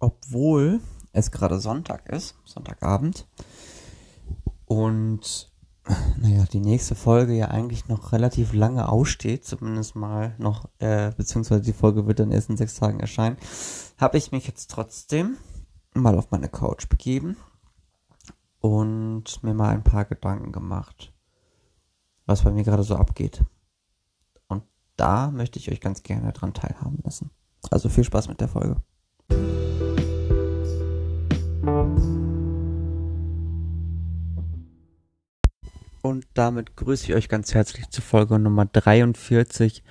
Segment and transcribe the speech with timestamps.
[0.00, 0.80] obwohl
[1.12, 3.26] es gerade Sonntag ist, Sonntagabend.
[4.64, 5.50] Und
[6.18, 11.62] naja, die nächste Folge ja eigentlich noch relativ lange aussteht, zumindest mal noch, äh, beziehungsweise
[11.62, 13.36] die Folge wird dann erst in sechs Tagen erscheinen,
[13.98, 15.36] habe ich mich jetzt trotzdem
[15.94, 17.36] mal auf meine Couch begeben
[18.60, 21.12] und mir mal ein paar Gedanken gemacht,
[22.26, 23.42] was bei mir gerade so abgeht.
[24.48, 24.62] Und
[24.96, 27.30] da möchte ich euch ganz gerne dran teilhaben lassen.
[27.70, 28.76] Also viel Spaß mit der Folge.
[36.02, 39.82] Und damit grüße ich euch ganz herzlich zur Folge Nummer 43.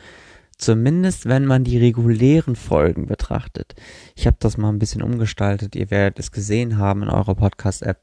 [0.57, 3.75] Zumindest wenn man die regulären Folgen betrachtet.
[4.15, 5.75] Ich habe das mal ein bisschen umgestaltet.
[5.75, 8.01] Ihr werdet es gesehen haben in eurer Podcast-App,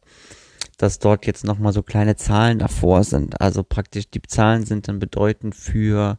[0.79, 3.41] dass dort jetzt nochmal so kleine Zahlen davor sind.
[3.41, 6.17] Also praktisch die Zahlen sind dann bedeutend für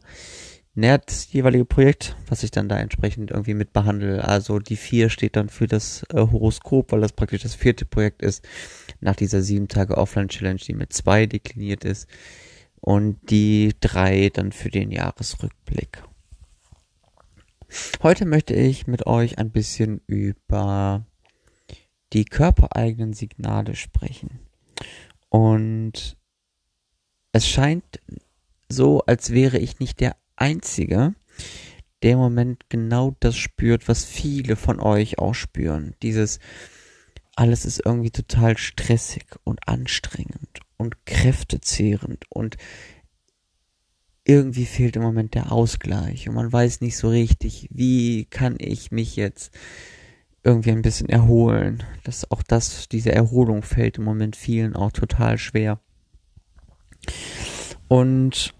[0.78, 4.22] naja, das jeweilige Projekt, was ich dann da entsprechend irgendwie mit behandle.
[4.22, 8.22] Also die vier steht dann für das äh, Horoskop, weil das praktisch das vierte Projekt
[8.22, 8.46] ist,
[9.00, 12.08] nach dieser sieben Tage Offline-Challenge, die mit zwei dekliniert ist.
[12.80, 16.04] Und die drei dann für den Jahresrückblick.
[18.04, 21.04] Heute möchte ich mit euch ein bisschen über
[22.12, 24.38] die körpereigenen Signale sprechen.
[25.28, 26.16] Und
[27.32, 28.00] es scheint
[28.68, 31.14] so, als wäre ich nicht der Einzige,
[32.02, 35.94] der im Moment genau das spürt, was viele von euch auch spüren.
[36.02, 36.38] Dieses,
[37.34, 42.56] alles ist irgendwie total stressig und anstrengend und kräftezehrend und
[44.24, 48.90] irgendwie fehlt im Moment der Ausgleich und man weiß nicht so richtig, wie kann ich
[48.90, 49.52] mich jetzt
[50.44, 51.82] irgendwie ein bisschen erholen.
[52.04, 55.80] Das auch das, diese Erholung fällt im Moment vielen auch total schwer.
[57.88, 58.54] Und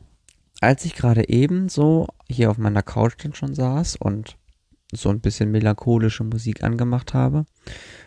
[0.60, 4.36] als ich gerade eben so hier auf meiner Couch dann schon saß und
[4.92, 7.44] so ein bisschen melancholische Musik angemacht habe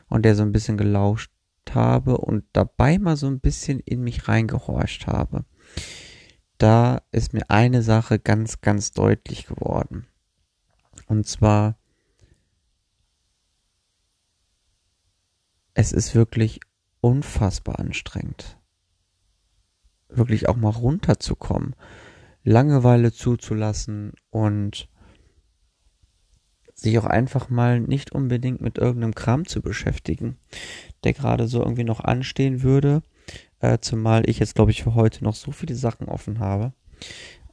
[0.09, 1.31] und der so ein bisschen gelauscht
[1.69, 5.45] habe und dabei mal so ein bisschen in mich reingehorcht habe,
[6.58, 10.08] da ist mir eine Sache ganz, ganz deutlich geworden.
[11.08, 11.77] Und zwar,
[15.73, 16.59] es ist wirklich
[16.99, 18.58] unfassbar anstrengend.
[20.09, 21.76] Wirklich auch mal runterzukommen
[22.43, 24.87] Langeweile zuzulassen und
[26.73, 30.37] sich auch einfach mal nicht unbedingt mit irgendeinem Kram zu beschäftigen,
[31.03, 33.03] der gerade so irgendwie noch anstehen würde,
[33.59, 36.73] äh, zumal ich jetzt glaube ich für heute noch so viele Sachen offen habe,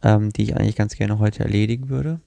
[0.03, 2.20] ähm, die ich eigentlich ganz gerne heute erledigen würde.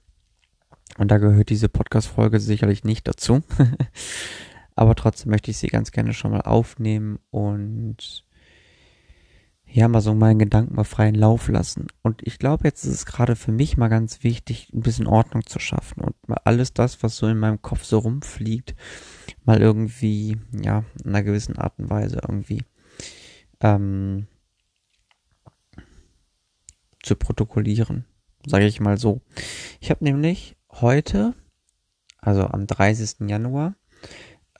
[0.98, 3.42] Und da gehört diese Podcast-Folge sicherlich nicht dazu.
[4.76, 8.24] Aber trotzdem möchte ich sie ganz gerne schon mal aufnehmen und
[9.74, 11.86] ja, mal so meinen Gedanken mal freien Lauf lassen.
[12.02, 15.46] Und ich glaube, jetzt ist es gerade für mich mal ganz wichtig, ein bisschen Ordnung
[15.46, 18.74] zu schaffen und mal alles das, was so in meinem Kopf so rumfliegt,
[19.44, 22.64] mal irgendwie, ja, in einer gewissen Art und Weise irgendwie
[23.60, 24.26] ähm,
[27.02, 28.04] zu protokollieren,
[28.46, 29.22] sage ich mal so.
[29.80, 31.32] Ich habe nämlich heute,
[32.18, 33.26] also am 30.
[33.26, 33.74] Januar,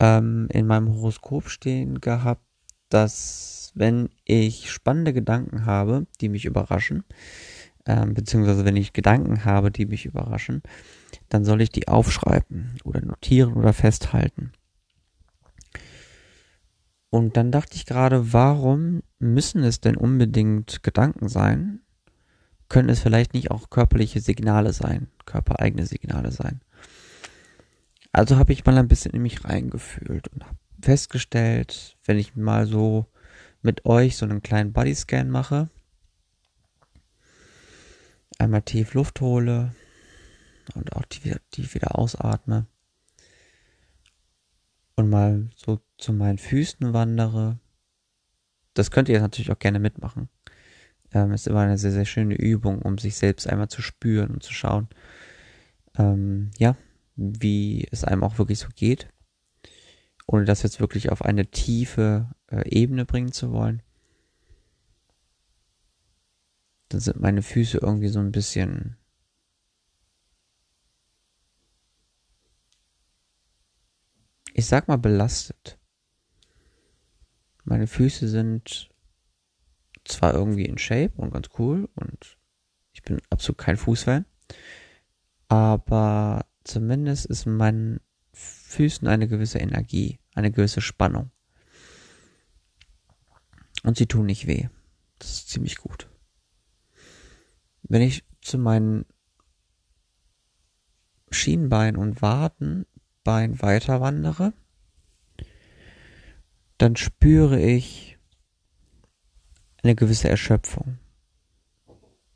[0.00, 2.46] ähm, in meinem Horoskop stehen gehabt,
[2.88, 7.04] dass wenn ich spannende Gedanken habe, die mich überraschen,
[7.86, 10.62] ähm, beziehungsweise wenn ich Gedanken habe, die mich überraschen,
[11.28, 14.52] dann soll ich die aufschreiben oder notieren oder festhalten.
[17.10, 21.80] Und dann dachte ich gerade, warum müssen es denn unbedingt Gedanken sein?
[22.68, 26.62] Können es vielleicht nicht auch körperliche Signale sein, körpereigene Signale sein?
[28.12, 32.66] Also habe ich mal ein bisschen in mich reingefühlt und habe festgestellt, wenn ich mal
[32.66, 33.06] so
[33.62, 35.70] mit euch so einen kleinen Bodyscan mache.
[38.38, 39.74] Einmal tief Luft hole
[40.74, 42.66] und auch tief, tief wieder ausatme.
[44.96, 47.58] Und mal so zu meinen Füßen wandere.
[48.74, 50.28] Das könnt ihr natürlich auch gerne mitmachen.
[51.12, 54.42] Ähm, ist immer eine sehr, sehr schöne Übung, um sich selbst einmal zu spüren und
[54.42, 54.88] zu schauen,
[55.98, 56.76] ähm, ja,
[57.16, 59.08] wie es einem auch wirklich so geht
[60.26, 63.82] ohne das jetzt wirklich auf eine tiefe äh, Ebene bringen zu wollen.
[66.88, 68.96] Dann sind meine Füße irgendwie so ein bisschen
[74.54, 75.78] ich sag mal belastet.
[77.64, 78.90] Meine Füße sind
[80.04, 82.36] zwar irgendwie in Shape und ganz cool und
[82.92, 84.26] ich bin absolut kein Fußfan,
[85.48, 88.00] aber zumindest ist mein
[88.72, 91.30] Füßen eine gewisse Energie, eine gewisse Spannung.
[93.82, 94.68] Und sie tun nicht weh.
[95.18, 96.08] Das ist ziemlich gut.
[97.82, 99.04] Wenn ich zu meinen
[101.30, 104.54] Schienbein und Wadenbein weiter wandere,
[106.78, 108.18] dann spüre ich
[109.82, 110.98] eine gewisse Erschöpfung.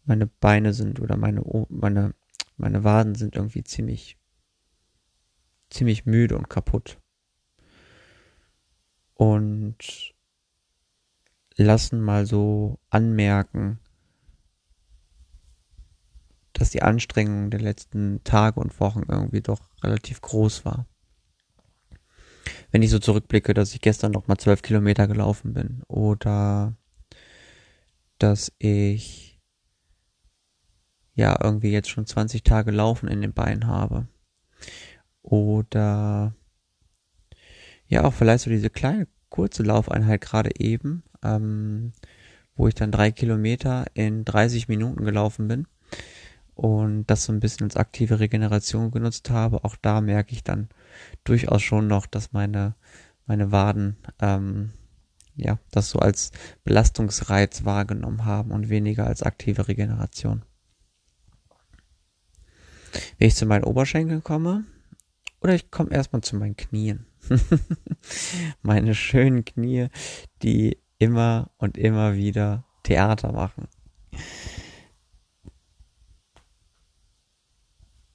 [0.05, 2.15] Meine Beine sind oder meine, meine,
[2.57, 4.19] meine Waden sind irgendwie ziemlich,
[5.71, 6.99] ziemlich müde und kaputt.
[9.15, 10.15] Und
[11.57, 13.81] lassen mal so anmerken,
[16.53, 20.87] dass die Anstrengung der letzten Tage und Wochen irgendwie doch relativ groß war.
[22.71, 26.75] Wenn ich so zurückblicke, dass ich gestern noch mal zwölf Kilometer gelaufen bin oder
[28.19, 29.41] dass ich
[31.15, 34.09] ja irgendwie jetzt schon 20 Tage Laufen in den Beinen habe
[35.27, 36.35] oder
[37.89, 41.93] ja auch vielleicht so diese kleine kurze Laufeinheit gerade eben, ähm,
[42.55, 45.67] wo ich dann drei Kilometer in 30 Minuten gelaufen bin
[46.55, 49.65] und das so ein bisschen als aktive Regeneration genutzt habe.
[49.65, 50.69] Auch da merke ich dann
[51.25, 52.77] durchaus schon noch, dass meine,
[53.27, 54.71] meine Waden ähm,
[55.35, 56.31] ja, das so als
[56.65, 60.43] Belastungsreiz wahrgenommen haben und weniger als aktive Regeneration.
[63.19, 64.65] Wenn ich zu meinen Oberschenkeln komme,
[65.47, 67.07] oder ich komme erstmal zu meinen Knien.
[68.63, 69.87] Meine schönen Knie,
[70.43, 73.69] die immer und immer wieder Theater machen.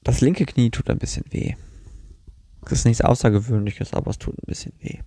[0.02, 1.54] Das linke Knie tut ein bisschen weh.
[2.60, 5.00] Das ist nichts Außergewöhnliches, aber es tut ein bisschen weh.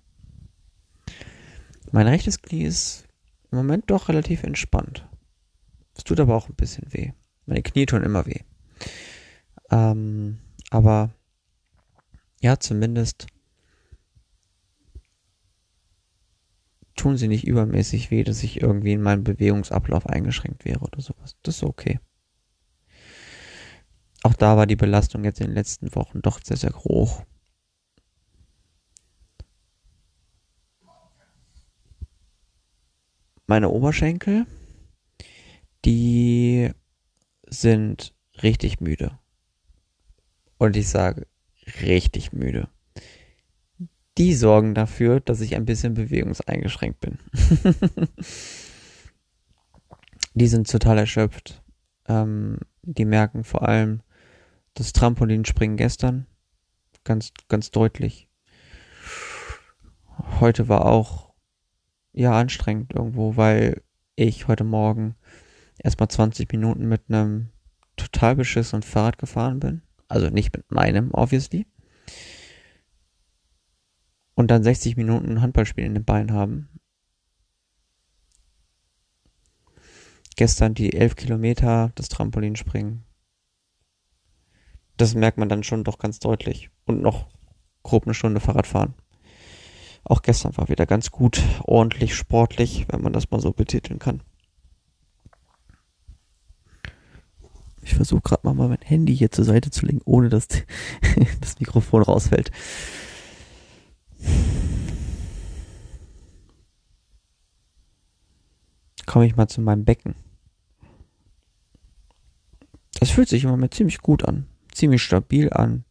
[1.92, 3.06] Mein rechtes Knie ist
[3.52, 5.08] im Moment doch relativ entspannt.
[5.94, 7.12] Es tut aber auch ein bisschen weh.
[7.44, 8.40] Meine Knie tun immer weh.
[9.70, 10.40] Ähm,
[10.70, 11.10] aber
[12.46, 13.26] ja, zumindest
[16.94, 21.34] tun sie nicht übermäßig weh, dass ich irgendwie in meinem Bewegungsablauf eingeschränkt wäre oder sowas.
[21.42, 21.98] Das ist okay.
[24.22, 27.24] Auch da war die Belastung jetzt in den letzten Wochen doch sehr, sehr hoch.
[33.48, 34.46] Meine Oberschenkel,
[35.84, 36.70] die
[37.48, 39.18] sind richtig müde.
[40.58, 41.26] Und ich sage
[41.82, 42.68] richtig müde
[44.18, 47.18] die sorgen dafür, dass ich ein bisschen bewegungseingeschränkt bin.
[50.34, 51.62] die sind total erschöpft.
[52.08, 54.00] Ähm, die merken vor allem
[54.74, 56.26] das Trampolinspringen gestern
[57.04, 58.28] ganz, ganz deutlich.
[60.40, 61.34] Heute war auch
[62.12, 63.82] ja anstrengend irgendwo, weil
[64.14, 65.14] ich heute Morgen
[65.78, 67.50] erstmal 20 Minuten mit einem
[67.96, 69.82] total beschissenen Fahrrad gefahren bin.
[70.08, 71.66] Also nicht mit meinem, obviously
[74.36, 76.68] und dann 60 Minuten Handballspiel in den Beinen haben.
[80.36, 83.04] Gestern die 11 Kilometer, das Trampolinspringen.
[84.98, 86.70] Das merkt man dann schon doch ganz deutlich.
[86.84, 87.28] Und noch
[87.82, 88.94] grob eine Stunde Fahrrad fahren.
[90.04, 94.22] Auch gestern war wieder ganz gut, ordentlich, sportlich, wenn man das mal so betiteln kann.
[97.86, 100.48] Ich versuche gerade mal mein Handy hier zur Seite zu legen, ohne dass
[101.40, 102.50] das Mikrofon rausfällt.
[109.06, 110.16] Komme ich mal zu meinem Becken.
[112.98, 115.84] Das fühlt sich im Moment ziemlich gut an, ziemlich stabil an,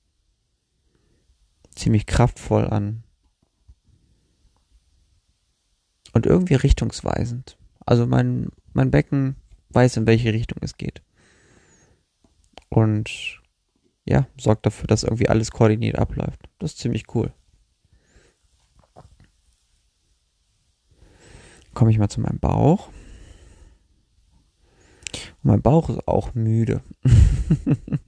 [1.76, 3.06] ziemlich kraftvoll an
[6.12, 7.58] und irgendwie richtungsweisend.
[7.86, 9.38] Also mein, mein Becken
[9.70, 11.02] weiß, in welche Richtung es geht.
[12.76, 13.42] Und
[14.04, 16.50] ja, sorgt dafür, dass irgendwie alles koordiniert abläuft.
[16.60, 17.32] Das ist ziemlich cool.
[21.76, 22.88] komme ich mal zu meinem Bauch.
[25.44, 26.82] Und mein Bauch ist auch müde.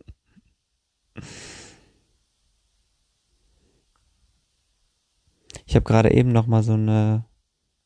[5.68, 7.26] ich habe gerade eben noch mal so eine,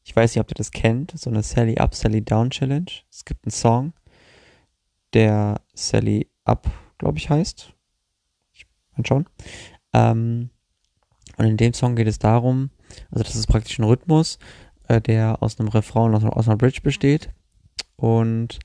[0.04, 2.92] ich weiß nicht, ob ihr das kennt, so eine Sally Up, Sally Down Challenge.
[3.10, 3.92] Es gibt einen Song,
[5.14, 7.74] der Sally Up, glaube ich, heißt.
[8.54, 9.26] Ich meine schon.
[9.94, 10.50] Ähm,
[11.38, 12.70] und in dem Song geht es darum,
[13.10, 14.38] also das ist praktisch ein Rhythmus,
[14.88, 17.30] äh, der aus einem Refrain und aus, einer Bridge besteht.
[17.96, 18.60] Und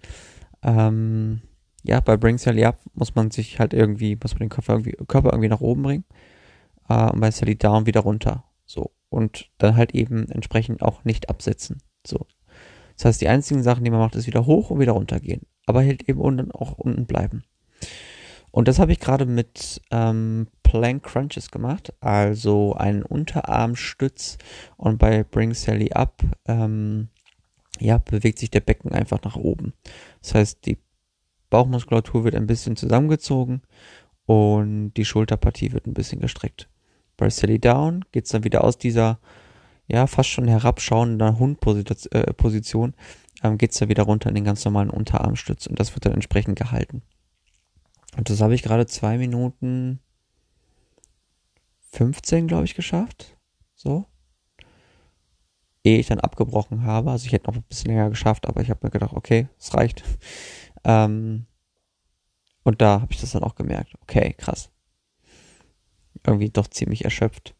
[0.62, 1.42] ähm,
[1.84, 4.96] ja, bei Bring Sally Up muss man sich halt irgendwie, muss man den Körper irgendwie,
[5.06, 6.04] Körper irgendwie nach oben bringen.
[6.88, 8.44] Äh, und bei Sally Down wieder runter.
[8.64, 8.92] So.
[9.08, 11.78] Und dann halt eben entsprechend auch nicht absetzen.
[12.06, 12.26] So.
[12.96, 15.42] Das heißt, die einzigen Sachen, die man macht, ist wieder hoch und wieder runter gehen.
[15.66, 17.44] Aber halt eben unten auch unten bleiben.
[18.50, 24.38] Und das habe ich gerade mit ähm, Plank Crunches gemacht, also einen Unterarmstütz
[24.76, 27.08] und bei Bring Sally Up ähm,
[27.78, 29.74] ja, bewegt sich der Becken einfach nach oben.
[30.22, 30.78] Das heißt, die
[31.50, 33.62] Bauchmuskulatur wird ein bisschen zusammengezogen
[34.24, 36.68] und die Schulterpartie wird ein bisschen gestreckt.
[37.16, 39.20] Bei Sally Down geht es dann wieder aus dieser
[39.86, 42.94] ja, fast schon herabschauender Hundposition,
[43.42, 46.14] äh, ähm, geht's da wieder runter in den ganz normalen Unterarmstütz und das wird dann
[46.14, 47.02] entsprechend gehalten.
[48.14, 50.00] Und das habe ich gerade zwei Minuten
[51.92, 53.36] 15, glaube ich, geschafft.
[53.74, 54.06] So.
[55.82, 57.10] Ehe ich dann abgebrochen habe.
[57.10, 59.74] Also ich hätte noch ein bisschen länger geschafft, aber ich habe mir gedacht, okay, es
[59.74, 60.04] reicht.
[60.88, 61.46] Ähm,
[62.62, 63.94] und da habe ich das dann auch gemerkt.
[64.02, 64.70] Okay, krass.
[66.24, 67.56] Irgendwie doch ziemlich erschöpft.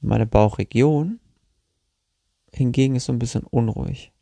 [0.00, 1.18] Meine Bauchregion
[2.52, 4.12] hingegen ist so ein bisschen unruhig.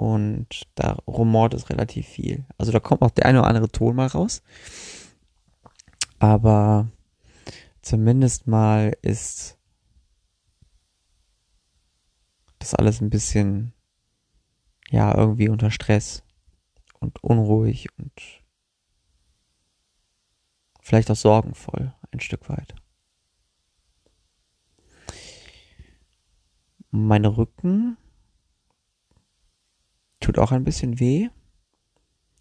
[0.00, 2.46] Und da rumort es relativ viel.
[2.56, 4.42] Also da kommt auch der eine oder andere Ton mal raus.
[6.18, 6.88] Aber
[7.82, 9.58] zumindest mal ist
[12.60, 13.74] das alles ein bisschen,
[14.88, 16.22] ja, irgendwie unter Stress
[17.00, 18.42] und unruhig und
[20.80, 22.74] vielleicht auch sorgenvoll ein Stück weit.
[26.90, 27.98] Meine Rücken
[30.20, 31.28] tut auch ein bisschen weh,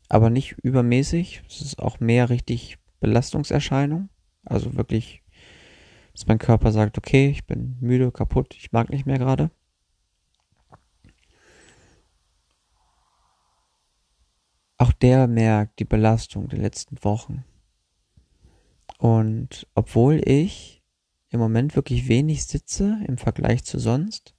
[0.09, 1.43] aber nicht übermäßig.
[1.47, 4.09] Es ist auch mehr richtig Belastungserscheinung.
[4.43, 5.23] Also wirklich,
[6.13, 9.51] dass mein Körper sagt, okay, ich bin müde, kaputt, ich mag nicht mehr gerade.
[14.77, 17.43] Auch der merkt die Belastung der letzten Wochen.
[18.97, 20.83] Und obwohl ich
[21.29, 24.35] im Moment wirklich wenig sitze im Vergleich zu sonst,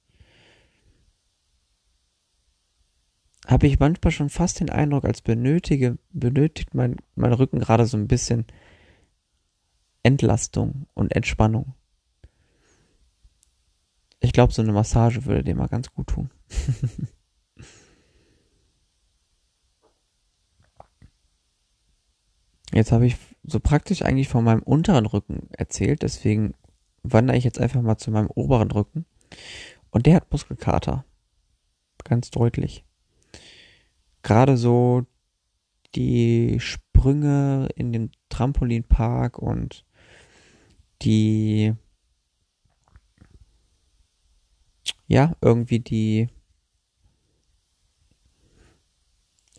[3.51, 7.97] habe ich manchmal schon fast den Eindruck, als benötige, benötigt mein, mein Rücken gerade so
[7.97, 8.47] ein bisschen
[10.05, 11.75] Entlastung und Entspannung.
[14.21, 16.31] Ich glaube, so eine Massage würde dem mal ganz gut tun.
[22.73, 26.55] Jetzt habe ich so praktisch eigentlich von meinem unteren Rücken erzählt, deswegen
[27.03, 29.07] wandere ich jetzt einfach mal zu meinem oberen Rücken.
[29.91, 31.05] Und der hat Muskelkater.
[32.05, 32.85] Ganz deutlich
[34.23, 35.07] gerade so
[35.95, 39.85] die Sprünge in den Trampolinpark und
[41.03, 41.75] die
[45.11, 46.29] ja, irgendwie die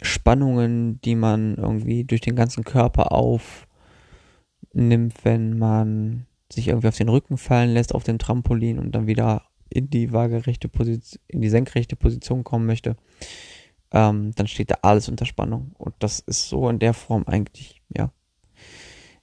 [0.02, 3.68] Spannungen, die man irgendwie durch den ganzen Körper aufnimmt,
[5.24, 9.44] wenn man sich irgendwie auf den Rücken fallen lässt auf dem Trampolin und dann wieder
[9.70, 12.96] in die waagerechte Position, in die senkrechte Position kommen möchte
[13.92, 15.74] ähm, dann steht da alles unter Spannung.
[15.78, 18.12] Und das ist so in der Form eigentlich, ja.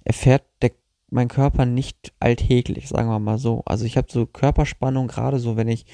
[0.04, 0.72] Erfährt der,
[1.10, 3.62] mein Körper nicht alltäglich, sagen wir mal so.
[3.64, 5.86] Also ich habe so Körperspannung, gerade so, wenn ich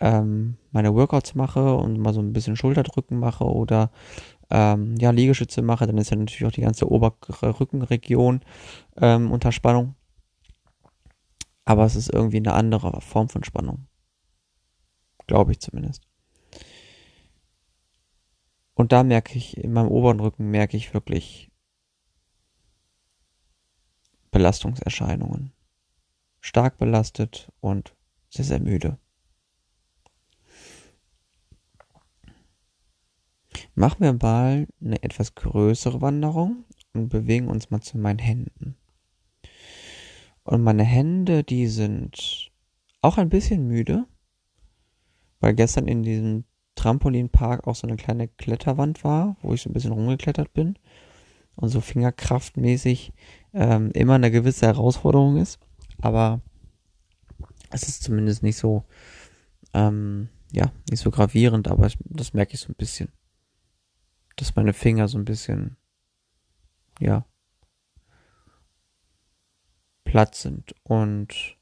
[0.00, 3.90] ähm, meine Workouts mache und mal so ein bisschen Schulterdrücken mache oder
[4.50, 8.42] ähm, ja, Liegestütze mache, dann ist ja natürlich auch die ganze obere Rückenregion
[8.96, 9.94] ähm, unter Spannung.
[11.64, 13.86] Aber es ist irgendwie eine andere Form von Spannung.
[15.26, 16.06] Glaube ich zumindest.
[18.76, 21.50] Und da merke ich, in meinem oberen Rücken merke ich wirklich
[24.30, 25.52] Belastungserscheinungen.
[26.40, 27.96] Stark belastet und
[28.28, 28.98] sehr, sehr müde.
[33.74, 38.76] Machen wir mal eine etwas größere Wanderung und bewegen uns mal zu meinen Händen.
[40.44, 42.52] Und meine Hände, die sind
[43.00, 44.06] auch ein bisschen müde,
[45.40, 46.44] weil gestern in diesem
[46.76, 50.78] Trampolinpark auch so eine kleine Kletterwand war, wo ich so ein bisschen rumgeklettert bin
[51.56, 53.12] und so fingerkraftmäßig
[53.52, 55.58] ähm, immer eine gewisse Herausforderung ist.
[56.00, 56.40] Aber
[57.70, 58.84] es ist zumindest nicht so,
[59.74, 63.10] ähm, ja, nicht so gravierend, aber ich, das merke ich so ein bisschen.
[64.36, 65.76] Dass meine Finger so ein bisschen,
[67.00, 67.24] ja,
[70.04, 71.56] platt sind und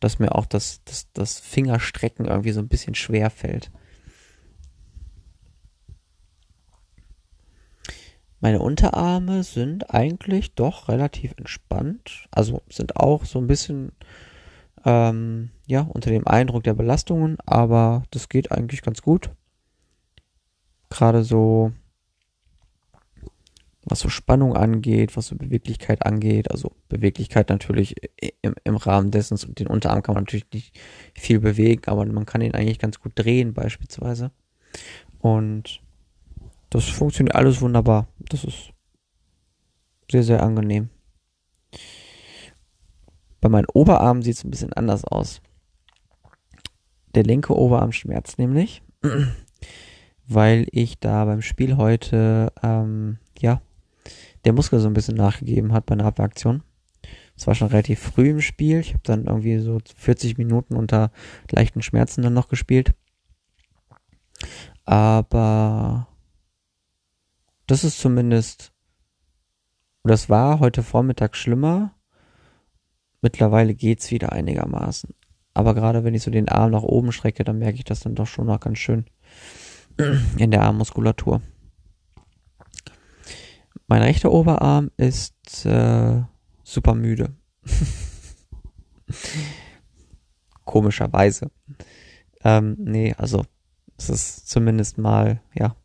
[0.00, 3.70] dass mir auch das, das, das Fingerstrecken irgendwie so ein bisschen schwer fällt.
[8.44, 12.28] Meine Unterarme sind eigentlich doch relativ entspannt.
[12.30, 13.92] Also sind auch so ein bisschen
[14.84, 19.30] ähm, ja unter dem Eindruck der Belastungen, aber das geht eigentlich ganz gut.
[20.90, 21.72] Gerade so
[23.84, 27.96] was so Spannung angeht, was so Beweglichkeit angeht, also Beweglichkeit natürlich
[28.42, 30.78] im, im Rahmen dessen, den Unterarm kann man natürlich nicht
[31.14, 34.32] viel bewegen, aber man kann ihn eigentlich ganz gut drehen beispielsweise.
[35.18, 35.80] Und
[36.74, 38.08] das funktioniert alles wunderbar.
[38.18, 38.72] Das ist
[40.10, 40.90] sehr, sehr angenehm.
[43.40, 45.40] Bei meinen Oberarmen sieht es ein bisschen anders aus.
[47.14, 48.82] Der linke Oberarm schmerzt nämlich,
[50.26, 53.62] weil ich da beim Spiel heute, ähm, ja,
[54.44, 56.64] der Muskel so ein bisschen nachgegeben hat bei einer Abwehraktion.
[57.36, 58.80] Es war schon relativ früh im Spiel.
[58.80, 61.12] Ich habe dann irgendwie so 40 Minuten unter
[61.50, 62.94] leichten Schmerzen dann noch gespielt.
[64.84, 66.08] Aber
[67.66, 68.72] das ist zumindest,
[70.02, 71.94] das war heute Vormittag schlimmer.
[73.22, 75.14] Mittlerweile geht's wieder einigermaßen.
[75.54, 78.14] Aber gerade wenn ich so den Arm nach oben strecke, dann merke ich das dann
[78.14, 79.06] doch schon noch ganz schön
[80.36, 81.40] in der Armmuskulatur.
[83.86, 86.22] Mein rechter Oberarm ist äh,
[86.64, 87.34] super müde.
[90.64, 91.50] Komischerweise.
[92.42, 93.44] Ähm, nee, also
[93.96, 95.76] es ist zumindest mal, ja,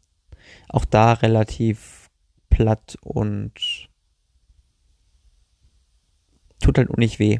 [0.69, 2.09] auch da relativ
[2.49, 3.89] platt und
[6.59, 7.39] tut halt nicht weh.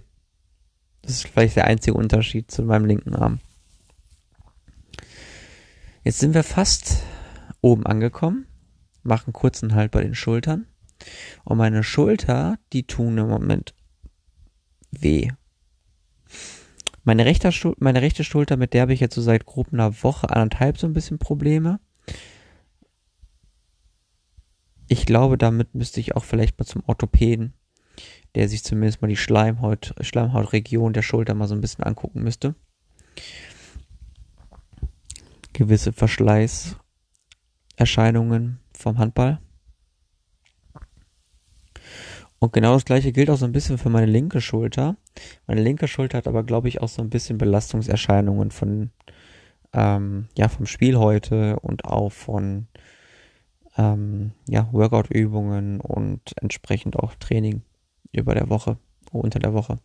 [1.01, 3.39] Das ist vielleicht der einzige Unterschied zu meinem linken Arm.
[6.03, 7.03] Jetzt sind wir fast
[7.61, 8.47] oben angekommen,
[9.03, 10.67] machen kurzen Halt bei den Schultern.
[11.43, 13.73] Und meine Schulter, die tun im Moment
[14.91, 15.29] weh.
[17.03, 20.29] Meine rechte, meine rechte Schulter, mit der habe ich jetzt so seit grob einer Woche,
[20.29, 21.79] anderthalb so ein bisschen Probleme.
[24.91, 27.53] Ich glaube, damit müsste ich auch vielleicht mal zum Orthopäden,
[28.33, 32.55] der sich zumindest mal die Schleimhaut, Schleimhautregion der Schulter mal so ein bisschen angucken müsste.
[35.53, 39.39] Gewisse Verschleißerscheinungen vom Handball.
[42.39, 44.97] Und genau das gleiche gilt auch so ein bisschen für meine linke Schulter.
[45.45, 48.89] Meine linke Schulter hat aber, glaube ich, auch so ein bisschen Belastungserscheinungen von,
[49.71, 52.65] ähm, ja, vom Spiel heute und auch von,
[53.79, 57.61] ähm, ja, Workout-Übungen und entsprechend auch Training
[58.11, 58.77] über der Woche,
[59.11, 59.79] unter der Woche.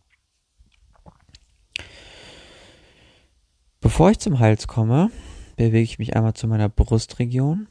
[3.79, 5.11] Bevor ich zum Hals komme,
[5.55, 7.67] bewege ich mich einmal zu meiner Brustregion.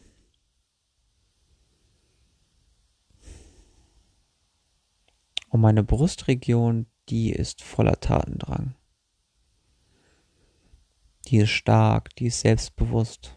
[5.51, 8.75] Und meine Brustregion, die ist voller Tatendrang.
[11.27, 13.37] Die ist stark, die ist selbstbewusst.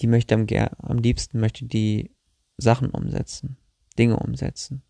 [0.00, 0.46] Die möchte am,
[0.78, 2.10] am liebsten möchte die
[2.56, 3.56] Sachen umsetzen,
[3.98, 4.82] Dinge umsetzen.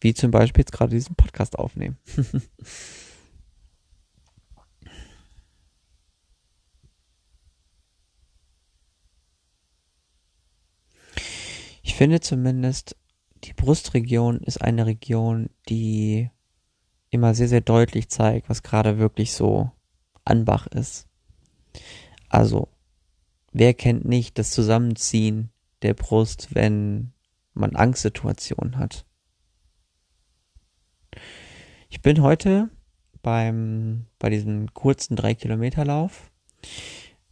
[0.00, 1.98] Wie zum Beispiel jetzt gerade diesen Podcast aufnehmen.
[11.82, 12.96] Ich finde zumindest,
[13.44, 16.30] die Brustregion ist eine Region, die
[17.08, 19.70] immer sehr, sehr deutlich zeigt, was gerade wirklich so
[20.24, 21.08] Anbach ist.
[22.28, 22.68] Also,
[23.56, 27.12] wer kennt nicht das Zusammenziehen der Brust, wenn
[27.54, 29.06] man Angstsituationen hat?
[31.88, 32.68] Ich bin heute
[33.22, 36.30] beim, bei diesem kurzen 3-Kilometer-Lauf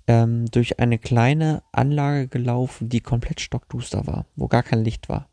[0.07, 5.29] ähm, durch eine kleine Anlage gelaufen, die komplett stockduster war, wo gar kein Licht war.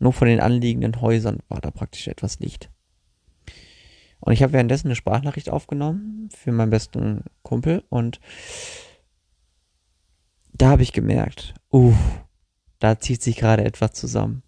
[0.00, 2.70] Nur von den anliegenden Häusern war da praktisch etwas Licht.
[4.18, 8.20] Und ich habe währenddessen eine Sprachnachricht aufgenommen für meinen besten Kumpel und
[10.62, 11.92] da habe ich gemerkt, uh,
[12.78, 14.44] da zieht sich gerade etwas zusammen.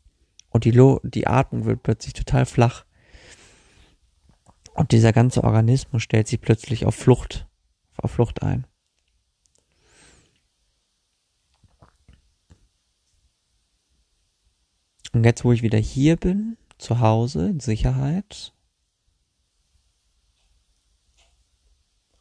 [0.49, 2.85] Und die, Lo die Atmung wird plötzlich total flach.
[4.75, 7.49] Und dieser ganze Organismus stellt sich plötzlich auf Flucht,
[7.97, 8.65] auf Flucht ein.
[15.13, 18.55] Und jetzt, wo ich wieder hier bin, zu Hause, in Sicherheit,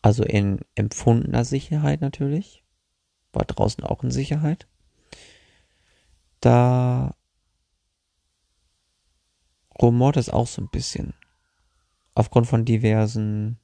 [0.02, 2.63] also in empfundener Sicherheit natürlich,
[3.34, 4.68] war draußen auch in Sicherheit,
[6.40, 7.16] da
[9.82, 11.14] rumort es auch so ein bisschen.
[12.16, 13.60] Aufgrund von diversen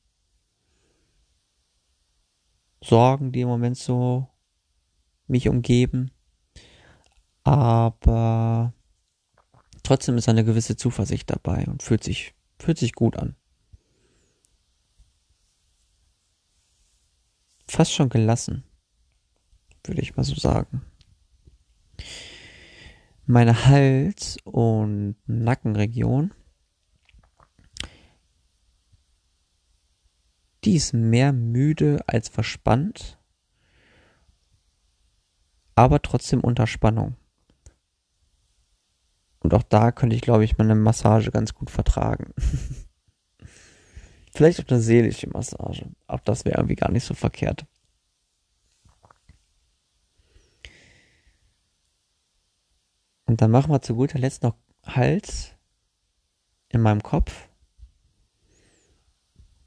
[2.82, 4.28] Sorgen, die im Moment so
[5.28, 6.12] mich umgeben.
[7.44, 8.74] Aber
[9.84, 13.36] trotzdem ist eine gewisse Zuversicht dabei und fühlt sich, fühlt sich gut an.
[17.68, 18.64] Fast schon gelassen,
[19.84, 20.82] würde ich mal so sagen.
[23.26, 26.32] Meine Hals- und Nackenregion,
[30.64, 33.20] die ist mehr müde als verspannt,
[35.76, 37.16] aber trotzdem unter Spannung.
[39.40, 42.34] Und auch da könnte ich, glaube ich, meine Massage ganz gut vertragen.
[44.34, 45.86] Vielleicht auch eine seelische Massage.
[46.08, 47.66] Auch das wäre irgendwie gar nicht so verkehrt.
[53.30, 54.56] Und dann machen wir zu guter Letzt noch
[54.88, 55.56] Hals
[56.70, 57.48] in meinem Kopf.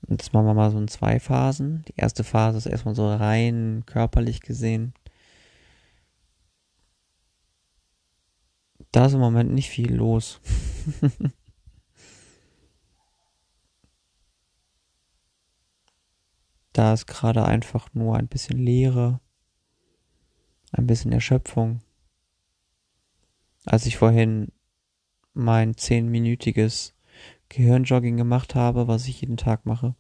[0.00, 1.84] Und das machen wir mal so in zwei Phasen.
[1.86, 4.94] Die erste Phase ist erstmal so rein körperlich gesehen.
[8.90, 10.40] Da ist im Moment nicht viel los.
[16.72, 19.20] da ist gerade einfach nur ein bisschen Leere,
[20.72, 21.80] ein bisschen Erschöpfung.
[23.64, 24.52] Als ich vorhin
[25.34, 26.94] mein zehnminütiges
[27.48, 29.94] Gehirnjogging gemacht habe, was ich jeden Tag mache,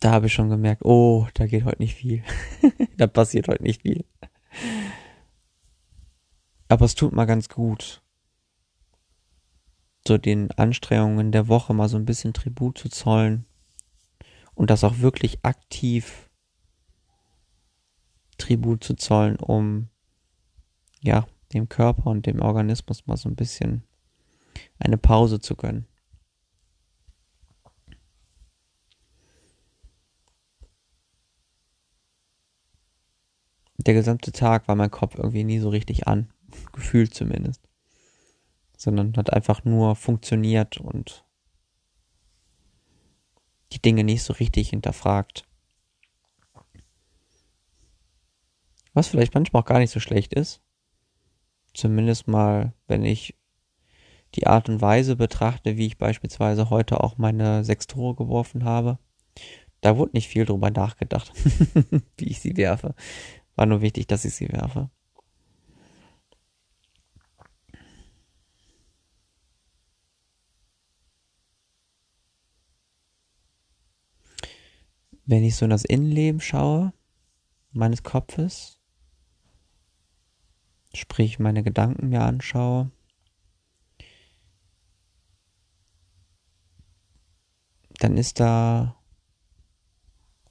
[0.00, 2.22] da habe ich schon gemerkt, oh, da geht heute nicht viel.
[2.96, 4.04] da passiert heute nicht viel.
[6.68, 8.02] Aber es tut mal ganz gut,
[10.06, 13.46] so den Anstrengungen der Woche mal so ein bisschen Tribut zu zollen
[14.54, 16.30] und das auch wirklich aktiv
[18.36, 19.88] Tribut zu zollen, um
[21.00, 23.82] ja, dem Körper und dem Organismus mal so ein bisschen
[24.78, 25.86] eine Pause zu gönnen.
[33.78, 36.30] Der gesamte Tag war mein Kopf irgendwie nie so richtig an
[36.72, 37.62] gefühlt zumindest.
[38.76, 41.24] Sondern hat einfach nur funktioniert und
[43.72, 45.44] die Dinge nicht so richtig hinterfragt.
[48.94, 50.60] Was vielleicht manchmal auch gar nicht so schlecht ist.
[51.78, 53.38] Zumindest mal, wenn ich
[54.34, 58.98] die Art und Weise betrachte, wie ich beispielsweise heute auch meine sechs Tore geworfen habe.
[59.80, 61.32] Da wurde nicht viel drüber nachgedacht,
[62.16, 62.96] wie ich sie werfe.
[63.54, 64.90] War nur wichtig, dass ich sie werfe.
[75.26, 76.92] Wenn ich so in das Innenleben schaue,
[77.70, 78.77] meines Kopfes,
[80.94, 82.90] sprich meine Gedanken mir anschaue,
[87.98, 88.96] dann ist da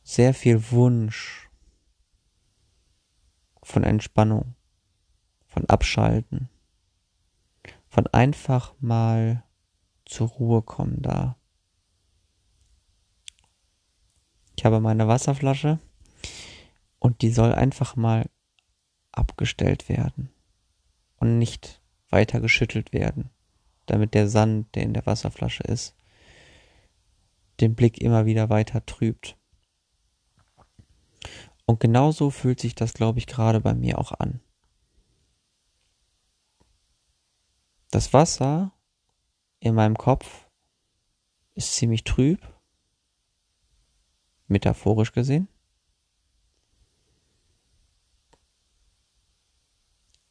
[0.03, 1.49] sehr viel Wunsch
[3.63, 4.55] von Entspannung,
[5.45, 6.49] von Abschalten,
[7.89, 9.43] von einfach mal
[10.05, 11.37] zur Ruhe kommen da.
[14.55, 15.79] Ich habe meine Wasserflasche
[16.99, 18.29] und die soll einfach mal
[19.17, 20.29] abgestellt werden
[21.17, 23.29] und nicht weiter geschüttelt werden,
[23.85, 25.95] damit der Sand, der in der Wasserflasche ist,
[27.59, 29.37] den Blick immer wieder weiter trübt.
[31.65, 34.39] Und genauso fühlt sich das, glaube ich, gerade bei mir auch an.
[37.91, 38.73] Das Wasser
[39.59, 40.47] in meinem Kopf
[41.55, 42.39] ist ziemlich trüb
[44.47, 45.47] metaphorisch gesehen.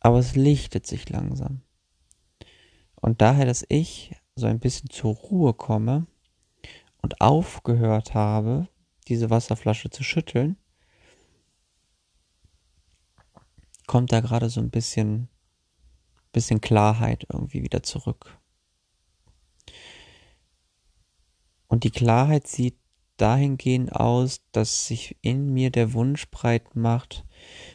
[0.07, 1.63] Aber es lichtet sich langsam.
[2.95, 6.07] Und daher, dass ich so ein bisschen zur Ruhe komme
[7.03, 8.69] und aufgehört habe,
[9.09, 10.59] diese Wasserflasche zu schütteln,
[13.89, 15.29] kommt da gerade so ein bisschen,
[16.31, 18.39] bisschen Klarheit irgendwie wieder zurück.
[21.67, 22.79] Und die Klarheit sieht
[23.17, 27.26] dahingehend aus, dass sich in mir der Wunsch breit macht,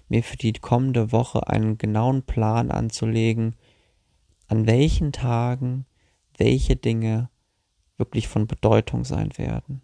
[0.10, 3.56] mir für die kommende Woche einen genauen Plan anzulegen,
[4.48, 5.86] an welchen Tagen
[6.38, 7.30] welche Dinge
[7.98, 9.84] wirklich von Bedeutung sein werden.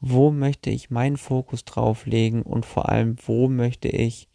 [0.00, 4.28] Wo möchte ich meinen Fokus drauf legen und vor allem, wo möchte ich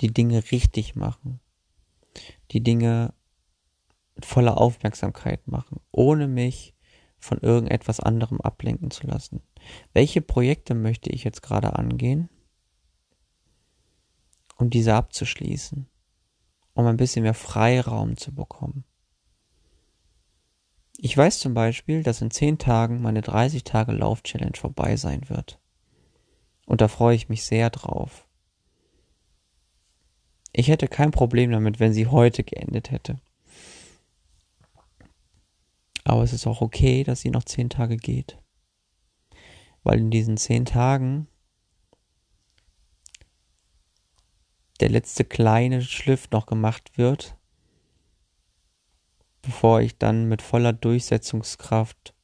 [0.00, 1.40] die Dinge richtig machen,
[2.52, 3.12] die Dinge
[4.20, 6.74] mit voller Aufmerksamkeit machen, ohne mich
[7.18, 9.40] von irgendetwas anderem ablenken zu lassen.
[9.94, 12.28] Welche Projekte möchte ich jetzt gerade angehen,
[14.58, 15.88] um diese abzuschließen,
[16.74, 18.84] um ein bisschen mehr Freiraum zu bekommen?
[20.98, 25.58] Ich weiß zum Beispiel, dass in 10 Tagen meine 30 Tage Lauf-Challenge vorbei sein wird.
[26.66, 28.28] Und da freue ich mich sehr drauf.
[30.52, 33.18] Ich hätte kein Problem damit, wenn sie heute geendet hätte.
[36.04, 38.38] Aber es ist auch okay, dass sie noch zehn Tage geht.
[39.82, 41.28] Weil in diesen zehn Tagen
[44.80, 47.36] der letzte kleine Schliff noch gemacht wird,
[49.42, 52.14] bevor ich dann mit voller Durchsetzungskraft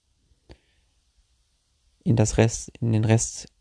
[2.03, 3.53] in das Rest, in den Rest,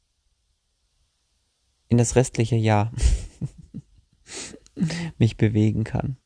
[1.87, 2.91] in das restliche Jahr
[5.17, 6.17] mich bewegen kann.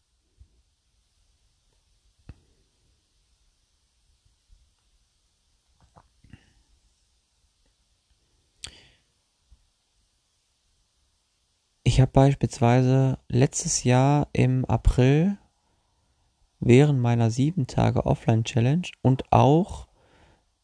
[12.00, 15.38] Ich habe beispielsweise letztes Jahr im April
[16.62, 19.90] während meiner sieben Tage Offline Challenge und auch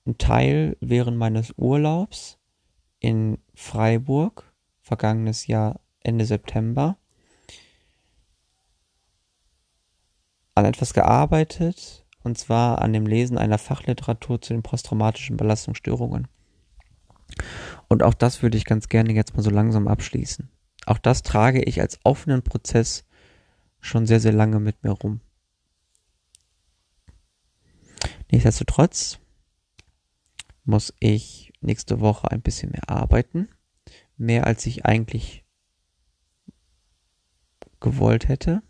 [0.06, 2.40] ein Teil während meines Urlaubs
[3.02, 6.96] in Freiburg, vergangenes Jahr Ende September,
[10.54, 16.30] an etwas gearbeitet, und zwar an dem Lesen einer Fachliteratur zu den posttraumatischen Belastungsstörungen.
[17.90, 20.50] Und auch das würde ich ganz gerne jetzt mal so langsam abschließen.
[20.86, 23.06] Auch das trage ich als offenen Prozess
[23.80, 25.22] schon sehr, sehr lange mit mir rum.
[28.32, 29.20] Nichtsdestotrotz
[30.64, 33.50] muss ich nächste Woche ein bisschen mehr arbeiten.
[34.18, 35.44] Mehr als ich eigentlich
[37.80, 38.62] gewollt hätte.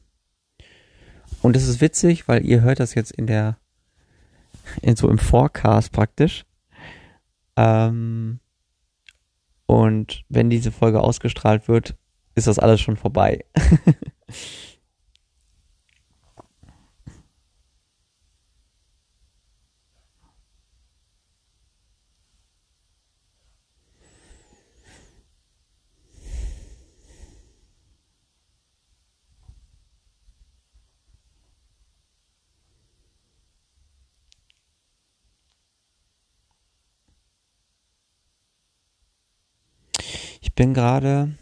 [1.42, 3.58] Und es ist witzig, weil ihr hört das jetzt in der,
[4.82, 6.46] in so im Forecast praktisch.
[7.56, 8.40] Ähm,
[9.66, 11.96] und wenn diese Folge ausgestrahlt wird,
[12.36, 13.44] ist das alles schon vorbei.
[40.56, 41.36] bin gerade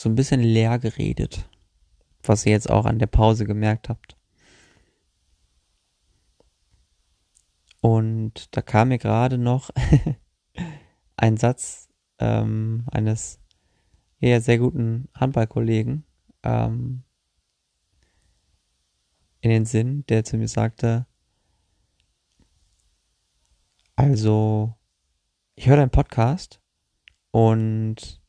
[0.00, 1.46] so ein bisschen leer geredet,
[2.22, 4.16] was ihr jetzt auch an der Pause gemerkt habt.
[7.82, 9.68] Und da kam mir gerade noch
[11.16, 13.40] ein Satz ähm, eines
[14.20, 16.06] eher sehr guten Handballkollegen
[16.44, 17.02] ähm,
[19.42, 21.04] in den Sinn, der zu mir sagte,
[23.96, 24.74] also
[25.56, 26.58] ich höre deinen Podcast
[27.32, 28.19] und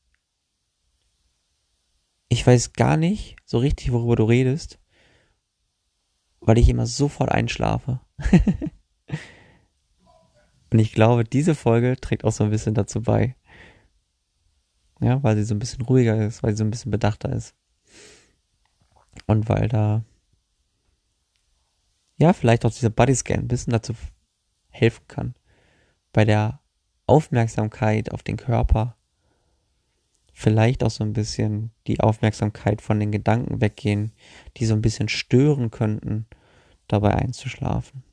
[2.31, 4.79] ich weiß gar nicht so richtig, worüber du redest,
[6.39, 7.99] weil ich immer sofort einschlafe.
[10.71, 13.35] und ich glaube, diese Folge trägt auch so ein bisschen dazu bei.
[15.01, 17.53] Ja, weil sie so ein bisschen ruhiger ist, weil sie so ein bisschen bedachter ist.
[19.27, 20.05] Und weil da,
[22.15, 23.93] ja, vielleicht auch dieser Bodyscan ein bisschen dazu
[24.69, 25.35] helfen kann.
[26.13, 26.61] Bei der
[27.07, 28.95] Aufmerksamkeit auf den Körper,
[30.33, 34.11] vielleicht auch so ein bisschen die Aufmerksamkeit von den Gedanken weggehen,
[34.57, 36.25] die so ein bisschen stören könnten,
[36.87, 38.03] dabei einzuschlafen.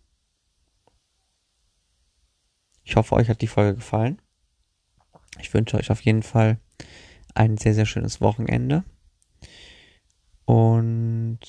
[2.84, 4.20] Ich hoffe, euch hat die Folge gefallen.
[5.40, 6.58] Ich wünsche euch auf jeden Fall
[7.34, 8.84] ein sehr, sehr schönes Wochenende.
[10.44, 11.40] Und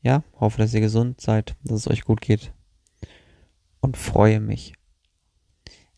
[0.00, 2.52] ja, hoffe, dass ihr gesund seid, dass es euch gut geht.
[3.80, 4.74] Und freue mich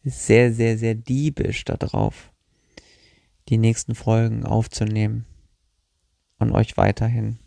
[0.02, 2.32] sehr, sehr, sehr diebisch darauf,
[3.48, 5.26] die nächsten Folgen aufzunehmen
[6.38, 7.38] und euch weiterhin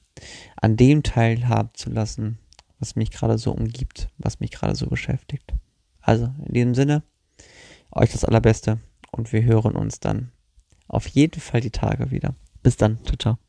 [0.55, 2.39] an dem teilhaben zu lassen,
[2.79, 5.53] was mich gerade so umgibt, was mich gerade so beschäftigt.
[6.01, 7.03] Also in diesem Sinne,
[7.91, 8.79] euch das Allerbeste
[9.11, 10.31] und wir hören uns dann
[10.87, 12.35] auf jeden Fall die Tage wieder.
[12.63, 13.48] Bis dann, ciao, ciao.